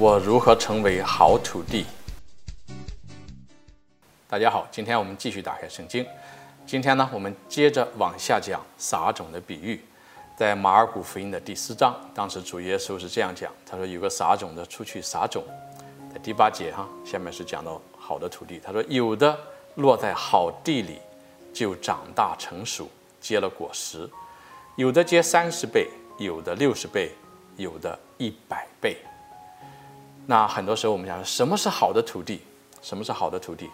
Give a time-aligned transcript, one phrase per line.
[0.00, 1.84] 我如何成为好土地？
[4.26, 6.06] 大家好，今天我们继续打开圣经。
[6.66, 9.78] 今天呢，我们接着往下讲撒种的比喻。
[10.38, 15.44] 在马尔谷福音的第四章，当时主耶稣是这样讲：他说，有个撒种的出去撒种，
[16.10, 18.58] 在第八节哈，下面是讲到好的土地。
[18.58, 19.38] 他说，有的
[19.74, 20.98] 落在好地里，
[21.52, 22.88] 就长大成熟，
[23.20, 24.08] 结了果实；
[24.76, 27.12] 有的结三十倍，有的六十倍，
[27.58, 28.96] 有的一百倍。
[30.30, 32.40] 那很多时候我们讲，什么是好的土地？
[32.80, 33.68] 什么是好的土地？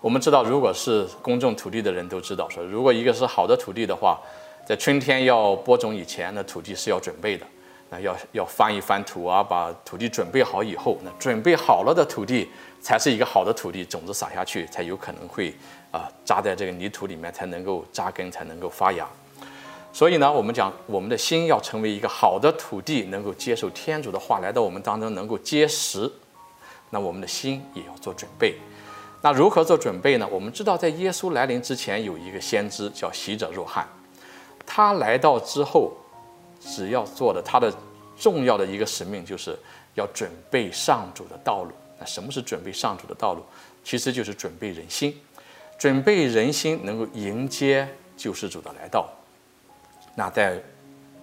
[0.00, 4.18] 我们知道，如果是公众土地的人都知道，说如果一个是好的土地的话，
[4.66, 7.46] 在春天要播种以前，那土地是要准备的，
[7.90, 12.48] 那要要翻一翻土啊，把土地准备好以后，那准备好了的土地
[12.80, 15.54] 才是一个好的土地，种子撒下去才有可能会
[15.92, 19.06] 啊扎在这个泥土里面，才能够扎根，才能够发芽。
[19.98, 26.08] 所以呢，我们讲我们的心要成为一个好的土地，能够接受天主的话来到我们当中，能够结实。
[26.90, 28.54] 那我们的心也要做准备。
[29.22, 30.28] 那如何做准备呢？
[30.30, 33.88] 我们知道，在耶稣来临之前，有一个先知叫喜者若翰。
[34.64, 35.90] 他来到之后，
[36.60, 37.74] 只要做的他的
[38.16, 39.58] 重要的一个使命，就是
[39.96, 41.72] 要准备上主的道路。
[41.98, 43.42] 那什么是准备上主的道路？
[43.82, 45.20] 其实就是准备人心，
[45.76, 49.04] 准备人心能够迎接救世主的来到。
[50.18, 50.60] 那在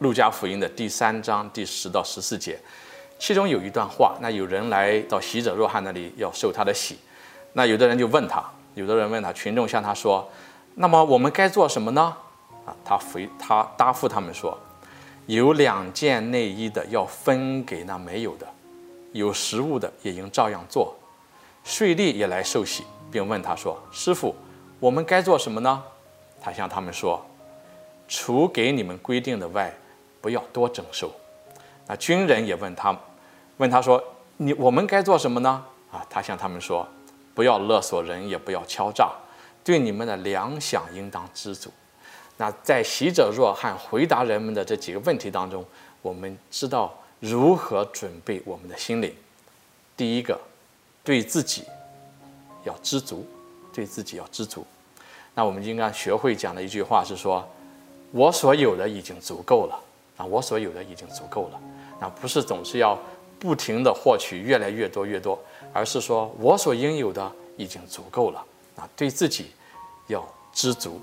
[0.00, 2.58] 路加福音的第三章第十到十四节，
[3.18, 6.98] 其中有一段话，那有人来到洗者若翰那里要受他的洗，
[7.54, 10.30] 那有的人就问他，有的人问他，群众向他说
[10.76, 12.14] ：“那么我们该做什么呢？”
[12.66, 14.58] 啊，他回他答复他们说
[15.24, 18.46] ：“有两件内衣的要分给那没有的，
[19.12, 20.94] 有食物的也应照样做。
[21.64, 24.36] 税吏也来受洗，并问他说：‘师傅，
[24.78, 25.82] 我们该做什么呢？’
[26.42, 27.24] 他向他们说。”
[28.14, 29.72] 除给你们规定的外，
[30.20, 31.10] 不要多征收。
[31.86, 32.94] 那军人也问他，
[33.56, 34.04] 问他说
[34.36, 36.86] ：“你我们该做什么呢？”啊，他向他们说
[37.34, 39.10] ：“不要勒索人，也不要敲诈，
[39.64, 41.70] 对你们的粮饷应当知足。”
[42.36, 45.64] 那在习者若汉回答人们的这几个问题当中，
[46.02, 49.16] 我们知道如何准备我们的心灵。
[49.96, 50.38] 第一个，
[51.02, 51.64] 对自己
[52.64, 53.26] 要知足，
[53.72, 54.66] 对自己要知足。
[55.34, 57.48] 那我们应该学会讲的一句话是说。
[58.12, 59.78] 我所有的已经足够了
[60.16, 60.24] 啊！
[60.24, 61.60] 我所有的已经足够了，
[62.00, 62.96] 那不是总是要
[63.38, 65.38] 不停地获取越来越多越多，
[65.72, 68.44] 而是说我所应有的已经足够了
[68.76, 68.88] 啊！
[68.94, 69.46] 对自己
[70.08, 70.22] 要
[70.52, 71.00] 知足。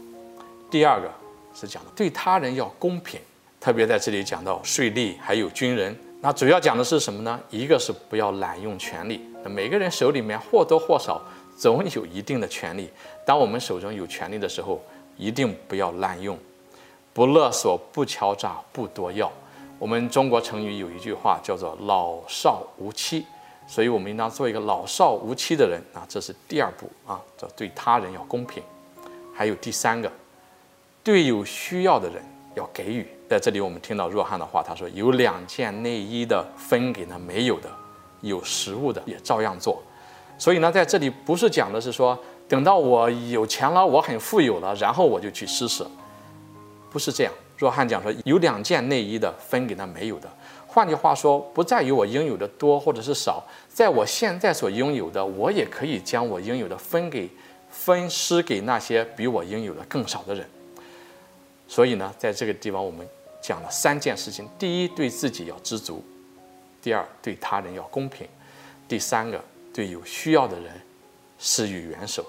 [0.69, 1.12] 第二个
[1.53, 3.19] 是讲的对他人要公平，
[3.59, 7.40] 特别在这里讲到税吏还有军人，那主要讲的是什么呢？
[7.50, 11.19] 一个是不要滥用权力，那每个人手里面或多或少
[11.58, 12.88] 总有一定的权力，
[13.25, 14.80] 当我们手中有权力的时候，
[15.18, 16.38] 一定不要滥用。
[17.19, 19.30] 不勒索，不敲诈，不多要。
[19.78, 23.25] 我们中国成语有一句话叫做“老少无欺”，
[23.68, 26.07] 所以我们应当做一个老少无欺的人啊。
[26.07, 28.63] 这是第二步啊，这对他人要公平。
[29.35, 30.09] 还有第三个，
[31.03, 32.24] 对有需要的人
[32.56, 33.06] 要给予。
[33.28, 37.69] 在这里，我们听到若翰的话，他说：“有两件内衣的分给那没有的，
[38.22, 39.84] 有食物的也照样做。”
[40.40, 45.86] 所以呢，在这里不是讲的是说，等到我有钱了，我很富有了，然后我就去施舍。
[46.92, 50.30] 不是这样，若汉讲说有两件内衣的分给那没有的，
[50.68, 57.30] 换句话说，不在于我拥有的多或者是少，在我现在所拥有的，我也可以将我拥有的分给
[57.70, 60.48] 分施给那些比我拥有的更少的人。
[61.68, 63.08] 所以呢，在这个地方我们
[63.42, 66.02] 讲了三件事情：第一，对自己要知足；
[66.82, 68.28] 第二，对他人要公平；
[68.88, 69.40] 第三个，
[69.72, 70.72] 对有需要的人
[71.38, 72.26] 施予援手。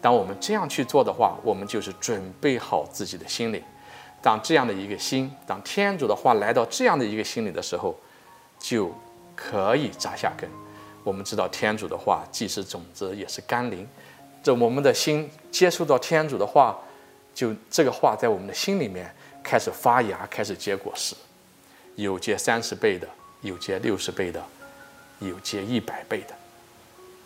[0.00, 3.60] 当我们这样去做的话，我们就是准备好自己的心灵。
[4.26, 7.96] 当这样的一个心，当天主的话来到这样的一个心里的时候，
[8.58, 8.92] 就
[9.36, 10.50] 可以扎下根。
[11.04, 13.86] 我们知道天主的话既是种子，也是甘霖。
[14.42, 16.76] 这我们的心接触到天主的话，
[17.32, 19.08] 就这个话在我们的心里面
[19.44, 21.14] 开始发芽，开始结果实。
[21.94, 23.06] 有结三十倍的，
[23.42, 24.42] 有结六十倍的，
[25.20, 26.34] 有结一百倍的。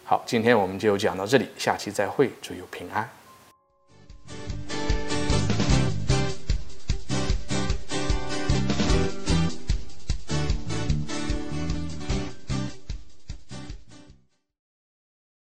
[0.05, 3.09] 好，今天我们就讲到这里，下期再会，祝有平安。